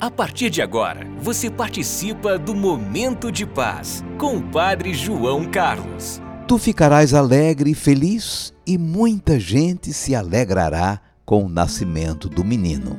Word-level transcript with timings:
A 0.00 0.12
partir 0.12 0.48
de 0.48 0.62
agora, 0.62 1.04
você 1.20 1.50
participa 1.50 2.38
do 2.38 2.54
Momento 2.54 3.32
de 3.32 3.44
Paz 3.44 4.04
com 4.16 4.36
o 4.36 4.42
Padre 4.48 4.94
João 4.94 5.50
Carlos. 5.50 6.22
Tu 6.46 6.56
ficarás 6.56 7.12
alegre 7.12 7.72
e 7.72 7.74
feliz, 7.74 8.54
e 8.64 8.78
muita 8.78 9.40
gente 9.40 9.92
se 9.92 10.14
alegrará 10.14 11.00
com 11.24 11.44
o 11.44 11.48
nascimento 11.48 12.28
do 12.28 12.44
menino. 12.44 12.96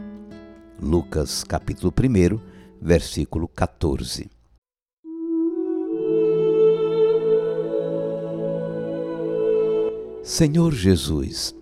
Lucas 0.78 1.42
capítulo 1.42 1.94
1, 1.98 2.38
versículo 2.81 3.47
14. 3.47 4.29
Senhor 10.22 10.74
Jesus, 10.74 11.56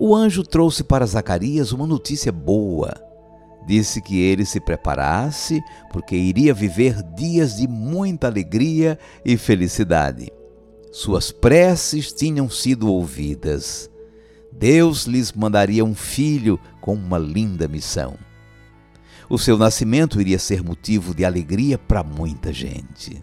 o 0.00 0.16
anjo 0.16 0.42
trouxe 0.42 0.82
para 0.82 1.04
Zacarias 1.04 1.70
uma 1.70 1.86
notícia 1.86 2.32
boa 2.32 3.07
Disse 3.68 4.00
que 4.00 4.18
ele 4.18 4.46
se 4.46 4.58
preparasse, 4.58 5.62
porque 5.92 6.16
iria 6.16 6.54
viver 6.54 7.02
dias 7.02 7.58
de 7.58 7.68
muita 7.68 8.26
alegria 8.26 8.98
e 9.22 9.36
felicidade. 9.36 10.32
Suas 10.90 11.30
preces 11.30 12.10
tinham 12.10 12.48
sido 12.48 12.90
ouvidas. 12.90 13.90
Deus 14.50 15.04
lhes 15.04 15.34
mandaria 15.34 15.84
um 15.84 15.94
filho 15.94 16.58
com 16.80 16.94
uma 16.94 17.18
linda 17.18 17.68
missão. 17.68 18.16
O 19.28 19.38
seu 19.38 19.58
nascimento 19.58 20.18
iria 20.18 20.38
ser 20.38 20.64
motivo 20.64 21.14
de 21.14 21.22
alegria 21.22 21.76
para 21.76 22.02
muita 22.02 22.50
gente. 22.54 23.22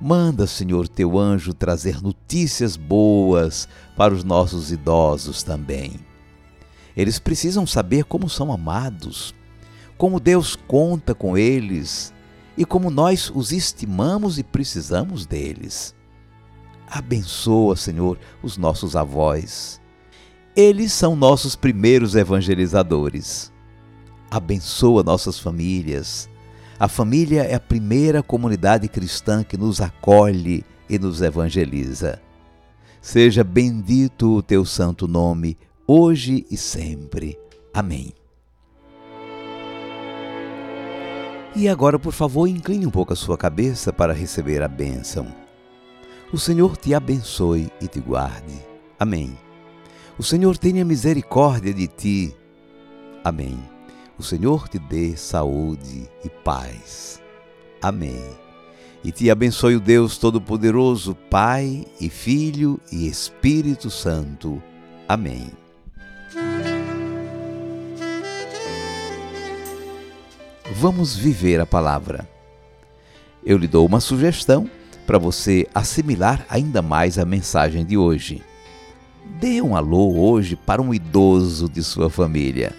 Manda, 0.00 0.46
Senhor, 0.46 0.86
teu 0.86 1.18
anjo 1.18 1.52
trazer 1.52 2.00
notícias 2.00 2.76
boas 2.76 3.68
para 3.96 4.14
os 4.14 4.22
nossos 4.22 4.70
idosos 4.70 5.42
também. 5.42 6.07
Eles 6.98 7.20
precisam 7.20 7.64
saber 7.64 8.02
como 8.02 8.28
são 8.28 8.52
amados, 8.52 9.32
como 9.96 10.18
Deus 10.18 10.56
conta 10.56 11.14
com 11.14 11.38
eles 11.38 12.12
e 12.56 12.64
como 12.64 12.90
nós 12.90 13.30
os 13.32 13.52
estimamos 13.52 14.36
e 14.36 14.42
precisamos 14.42 15.24
deles. 15.24 15.94
Abençoa, 16.90 17.76
Senhor, 17.76 18.18
os 18.42 18.58
nossos 18.58 18.96
avós. 18.96 19.80
Eles 20.56 20.92
são 20.92 21.14
nossos 21.14 21.54
primeiros 21.54 22.16
evangelizadores. 22.16 23.52
Abençoa 24.28 25.04
nossas 25.04 25.38
famílias. 25.38 26.28
A 26.80 26.88
família 26.88 27.42
é 27.44 27.54
a 27.54 27.60
primeira 27.60 28.24
comunidade 28.24 28.88
cristã 28.88 29.44
que 29.44 29.56
nos 29.56 29.80
acolhe 29.80 30.64
e 30.90 30.98
nos 30.98 31.22
evangeliza. 31.22 32.20
Seja 33.00 33.44
bendito 33.44 34.34
o 34.34 34.42
teu 34.42 34.64
santo 34.64 35.06
nome 35.06 35.56
hoje 35.90 36.46
e 36.50 36.56
sempre. 36.58 37.38
Amém. 37.72 38.12
E 41.56 41.66
agora, 41.66 41.98
por 41.98 42.12
favor, 42.12 42.46
incline 42.46 42.86
um 42.86 42.90
pouco 42.90 43.14
a 43.14 43.16
sua 43.16 43.38
cabeça 43.38 43.90
para 43.90 44.12
receber 44.12 44.62
a 44.62 44.68
bênção. 44.68 45.26
O 46.30 46.38
Senhor 46.38 46.76
te 46.76 46.92
abençoe 46.92 47.72
e 47.80 47.88
te 47.88 48.00
guarde. 48.00 48.54
Amém. 49.00 49.36
O 50.18 50.22
Senhor 50.22 50.58
tenha 50.58 50.84
misericórdia 50.84 51.72
de 51.72 51.86
ti. 51.86 52.36
Amém. 53.24 53.58
O 54.18 54.22
Senhor 54.22 54.68
te 54.68 54.78
dê 54.78 55.16
saúde 55.16 56.08
e 56.22 56.28
paz. 56.28 57.20
Amém. 57.80 58.22
E 59.02 59.10
te 59.10 59.30
abençoe 59.30 59.76
o 59.76 59.80
Deus 59.80 60.18
Todo-Poderoso, 60.18 61.14
Pai 61.30 61.86
e 61.98 62.10
Filho 62.10 62.78
e 62.92 63.08
Espírito 63.08 63.88
Santo. 63.88 64.62
Amém. 65.08 65.50
Vamos 70.80 71.16
viver 71.16 71.58
a 71.58 71.66
palavra. 71.66 72.28
Eu 73.44 73.58
lhe 73.58 73.66
dou 73.66 73.84
uma 73.84 73.98
sugestão 73.98 74.70
para 75.08 75.18
você 75.18 75.66
assimilar 75.74 76.46
ainda 76.48 76.80
mais 76.80 77.18
a 77.18 77.24
mensagem 77.24 77.84
de 77.84 77.98
hoje. 77.98 78.44
Dê 79.40 79.60
um 79.60 79.74
alô 79.74 80.16
hoje 80.16 80.54
para 80.54 80.80
um 80.80 80.94
idoso 80.94 81.68
de 81.68 81.82
sua 81.82 82.08
família. 82.08 82.72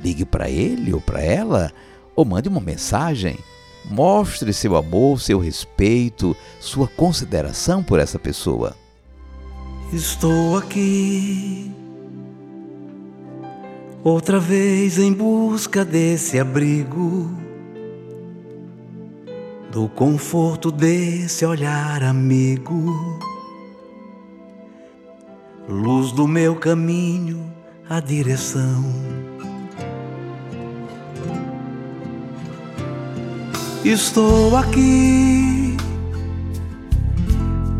Ligue 0.00 0.24
para 0.24 0.48
ele 0.48 0.94
ou 0.94 1.00
para 1.00 1.20
ela 1.20 1.72
ou 2.14 2.24
mande 2.24 2.48
uma 2.48 2.60
mensagem. 2.60 3.36
Mostre 3.84 4.52
seu 4.52 4.76
amor, 4.76 5.20
seu 5.20 5.40
respeito, 5.40 6.36
sua 6.60 6.86
consideração 6.86 7.82
por 7.82 7.98
essa 7.98 8.16
pessoa. 8.16 8.76
Estou 9.92 10.56
aqui 10.56 11.74
outra 14.04 14.38
vez 14.38 14.98
em 14.98 15.10
busca 15.14 15.82
desse 15.82 16.38
abrigo, 16.38 17.30
do 19.72 19.88
conforto 19.88 20.70
desse 20.70 21.46
olhar 21.46 22.02
amigo, 22.02 23.18
luz 25.66 26.12
do 26.12 26.28
meu 26.28 26.54
caminho, 26.56 27.50
a 27.88 27.98
direção. 27.98 28.84
Estou 33.82 34.54
aqui 34.54 35.76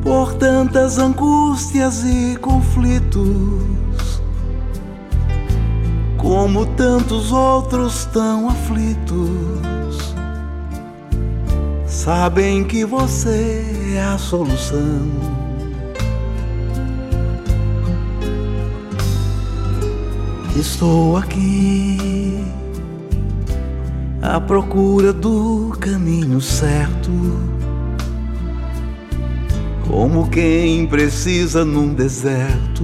por 0.03 0.35
tantas 0.35 0.99
angústias 0.99 2.03
e 2.03 2.37
conflitos 2.37 3.84
como 6.25 6.65
tantos 6.65 7.31
outros 7.31 8.07
tão 8.07 8.49
aflitos, 8.49 10.15
sabem 11.87 12.65
que 12.65 12.83
você 12.83 13.63
é 13.95 14.03
a 14.03 14.17
solução. 14.17 15.07
Estou 20.57 21.19
aqui 21.19 22.43
à 24.23 24.41
procura 24.41 25.13
do 25.13 25.77
caminho 25.79 26.41
certo, 26.41 27.11
como 29.87 30.31
quem 30.31 30.87
precisa 30.87 31.67
num 31.67 31.93
deserto 31.93 32.83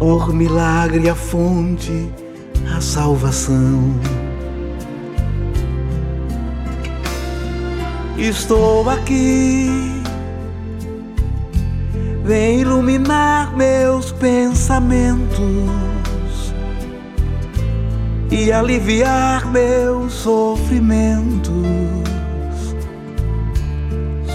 por 0.00 0.32
milagre 0.32 1.10
a 1.10 1.14
fonte, 1.14 2.10
a 2.74 2.80
salvação. 2.80 3.94
Estou 8.16 8.88
aqui, 8.88 9.68
vem 12.24 12.60
iluminar 12.60 13.54
meus 13.54 14.10
pensamentos 14.12 15.44
e 18.30 18.50
aliviar 18.50 19.46
meus 19.52 20.14
sofrimentos. 20.14 21.50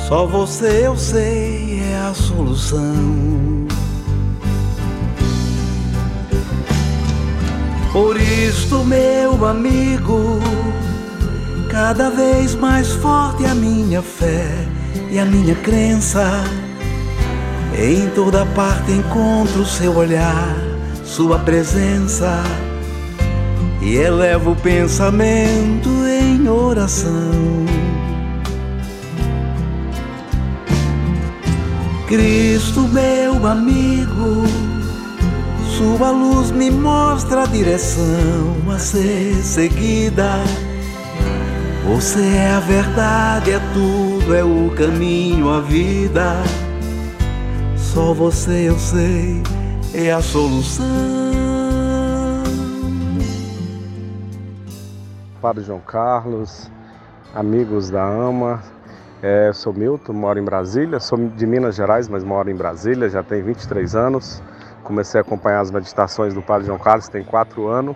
Só 0.07 0.27
você 0.27 0.85
eu 0.85 0.95
sei 0.95 1.79
é 1.79 2.07
a 2.07 2.13
solução. 2.13 3.34
Por 7.95 8.19
isto, 8.19 8.83
meu 8.83 9.45
amigo, 9.45 10.41
cada 11.71 12.09
vez 12.09 12.53
mais 12.53 12.91
forte 12.91 13.45
a 13.45 13.55
minha 13.55 14.01
fé 14.01 14.49
e 15.09 15.17
a 15.17 15.23
minha 15.23 15.55
crença. 15.55 16.43
Em 17.73 18.09
toda 18.09 18.45
parte 18.47 18.91
encontro 18.91 19.65
seu 19.65 19.95
olhar, 19.95 20.57
sua 21.05 21.39
presença, 21.39 22.43
e 23.81 23.95
elevo 23.95 24.51
o 24.51 24.55
pensamento 24.57 25.87
em 26.05 26.49
oração. 26.49 27.65
Cristo, 32.09 32.81
meu 32.89 33.47
amigo, 33.47 34.43
sua 35.77 36.09
luz 36.09 36.51
me 36.51 36.71
mostra 36.71 37.43
a 37.43 37.45
direção 37.45 38.55
a 38.73 38.79
ser 38.79 39.35
seguida. 39.43 40.39
Você 41.85 42.21
é 42.21 42.51
a 42.51 42.59
verdade, 42.61 43.51
é 43.51 43.59
tudo, 43.73 44.33
é 44.33 44.41
o 44.41 44.73
caminho, 44.73 45.49
a 45.49 45.59
vida. 45.59 46.35
Só 47.75 48.13
você 48.13 48.69
eu 48.69 48.79
sei, 48.79 49.43
é 49.93 50.13
a 50.13 50.21
solução. 50.21 50.85
Padre 55.41 55.63
João 55.63 55.81
Carlos, 55.81 56.71
amigos 57.35 57.89
da 57.89 58.03
AMA, 58.03 58.63
é, 59.21 59.51
sou 59.53 59.73
Milton, 59.73 60.13
moro 60.13 60.39
em 60.39 60.43
Brasília, 60.43 61.01
sou 61.01 61.17
de 61.17 61.45
Minas 61.45 61.75
Gerais, 61.75 62.07
mas 62.07 62.23
moro 62.23 62.49
em 62.49 62.55
Brasília, 62.55 63.09
já 63.09 63.21
tem 63.21 63.43
23 63.43 63.93
anos. 63.93 64.41
Comecei 64.85 65.19
a 65.19 65.21
acompanhar 65.23 65.61
as 65.61 65.71
meditações 65.71 66.35
do 66.35 66.43
Padre 66.43 66.67
João 66.67 66.77
Carlos, 66.77 67.07
tem 67.07 67.23
quatro 67.23 67.67
anos, 67.67 67.95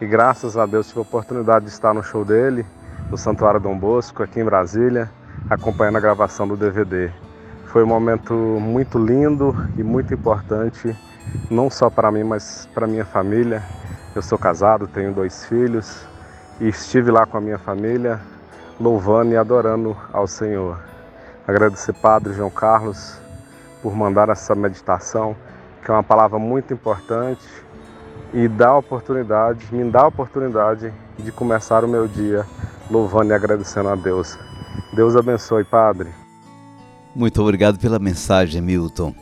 e 0.00 0.06
graças 0.06 0.56
a 0.56 0.66
Deus 0.66 0.88
tive 0.88 0.98
a 0.98 1.02
oportunidade 1.02 1.66
de 1.66 1.70
estar 1.70 1.94
no 1.94 2.02
show 2.02 2.24
dele, 2.24 2.66
no 3.08 3.16
Santuário 3.16 3.60
Dom 3.60 3.78
Bosco, 3.78 4.24
aqui 4.24 4.40
em 4.40 4.44
Brasília, 4.44 5.08
acompanhando 5.48 5.98
a 5.98 6.00
gravação 6.00 6.48
do 6.48 6.56
DVD. 6.56 7.12
Foi 7.66 7.84
um 7.84 7.86
momento 7.86 8.34
muito 8.34 8.98
lindo 8.98 9.54
e 9.78 9.84
muito 9.84 10.12
importante, 10.14 10.96
não 11.48 11.70
só 11.70 11.88
para 11.88 12.10
mim, 12.10 12.24
mas 12.24 12.68
para 12.74 12.88
minha 12.88 13.04
família. 13.04 13.62
Eu 14.12 14.20
sou 14.20 14.36
casado, 14.36 14.88
tenho 14.88 15.12
dois 15.12 15.46
filhos 15.46 16.04
e 16.60 16.66
estive 16.66 17.12
lá 17.12 17.24
com 17.24 17.38
a 17.38 17.40
minha 17.40 17.58
família, 17.58 18.18
louvando 18.80 19.30
e 19.30 19.36
adorando 19.36 19.96
ao 20.12 20.26
Senhor. 20.26 20.76
Agradecer 21.46 21.92
Padre 21.92 22.32
João 22.32 22.50
Carlos 22.50 23.16
por 23.80 23.94
mandar 23.94 24.28
essa 24.28 24.56
meditação, 24.56 25.36
que 25.86 25.92
é 25.92 25.94
uma 25.94 26.02
palavra 26.02 26.36
muito 26.36 26.74
importante 26.74 27.46
e 28.34 28.48
dá 28.48 28.76
oportunidade, 28.76 29.64
me 29.70 29.88
dá 29.88 30.02
a 30.02 30.08
oportunidade 30.08 30.92
de 31.16 31.30
começar 31.30 31.84
o 31.84 31.88
meu 31.88 32.08
dia 32.08 32.44
louvando 32.90 33.30
e 33.30 33.34
agradecendo 33.34 33.88
a 33.88 33.94
Deus. 33.94 34.36
Deus 34.92 35.14
abençoe, 35.14 35.62
Padre. 35.62 36.08
Muito 37.14 37.40
obrigado 37.40 37.78
pela 37.78 38.00
mensagem, 38.00 38.60
Milton. 38.60 39.14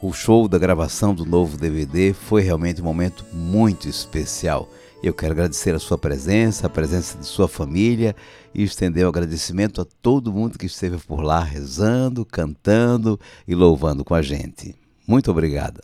O 0.00 0.12
show 0.12 0.46
da 0.46 0.56
gravação 0.56 1.12
do 1.12 1.26
novo 1.26 1.56
DVD 1.56 2.12
foi 2.12 2.42
realmente 2.42 2.80
um 2.80 2.84
momento 2.84 3.24
muito 3.32 3.88
especial. 3.88 4.68
Eu 5.02 5.12
quero 5.12 5.32
agradecer 5.32 5.74
a 5.74 5.80
sua 5.80 5.98
presença, 5.98 6.68
a 6.68 6.70
presença 6.70 7.18
de 7.18 7.26
sua 7.26 7.48
família 7.48 8.14
e 8.54 8.62
estender 8.62 9.02
o 9.02 9.06
um 9.06 9.10
agradecimento 9.10 9.80
a 9.80 9.86
todo 10.00 10.32
mundo 10.32 10.58
que 10.58 10.66
esteve 10.66 10.96
por 10.98 11.22
lá 11.22 11.42
rezando, 11.42 12.24
cantando 12.24 13.18
e 13.48 13.54
louvando 13.54 14.04
com 14.04 14.14
a 14.14 14.22
gente. 14.22 14.76
Muito 15.08 15.30
obrigado. 15.30 15.80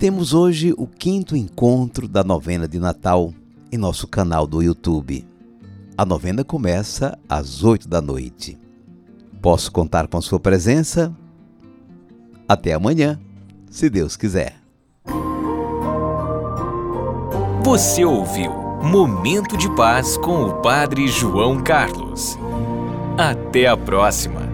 Temos 0.00 0.34
hoje 0.34 0.74
o 0.76 0.86
quinto 0.88 1.36
encontro 1.36 2.08
da 2.08 2.24
novena 2.24 2.66
de 2.66 2.80
Natal 2.80 3.32
em 3.70 3.78
nosso 3.78 4.08
canal 4.08 4.48
do 4.48 4.60
YouTube. 4.60 5.24
A 5.96 6.04
novena 6.04 6.42
começa 6.42 7.16
às 7.28 7.62
oito 7.62 7.88
da 7.88 8.02
noite. 8.02 8.58
Posso 9.40 9.70
contar 9.70 10.08
com 10.08 10.18
a 10.18 10.22
sua 10.22 10.40
presença? 10.40 11.16
Até 12.48 12.72
amanhã, 12.72 13.18
se 13.70 13.88
Deus 13.88 14.16
quiser. 14.16 14.56
Você 17.62 18.04
ouviu 18.04 18.50
Momento 18.82 19.56
de 19.56 19.72
Paz 19.74 20.16
com 20.16 20.42
o 20.44 20.54
Padre 20.60 21.08
João 21.08 21.62
Carlos. 21.62 22.36
Até 23.18 23.66
a 23.66 23.76
próxima! 23.76 24.45